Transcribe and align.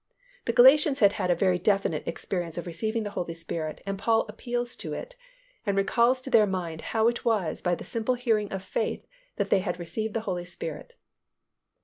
The 0.45 0.53
Galatians 0.53 0.99
had 0.99 1.13
had 1.13 1.29
a 1.29 1.35
very 1.35 1.59
definite 1.59 2.07
experience 2.07 2.57
of 2.57 2.65
receiving 2.65 3.03
the 3.03 3.11
Holy 3.11 3.35
Spirit 3.35 3.83
and 3.85 3.99
Paul 3.99 4.25
appeals 4.27 4.75
to 4.77 4.93
it, 4.93 5.15
and 5.63 5.77
recalls 5.77 6.21
to 6.21 6.31
their 6.31 6.47
mind 6.47 6.81
how 6.97 7.07
it 7.07 7.23
was 7.23 7.61
by 7.61 7.75
the 7.75 7.83
simple 7.83 8.15
hearing 8.15 8.51
of 8.51 8.63
faith 8.63 9.05
that 9.35 9.51
they 9.51 9.59
had 9.59 9.77
received 9.77 10.15
the 10.15 10.21
Holy 10.21 10.43
Spirit. 10.45 10.95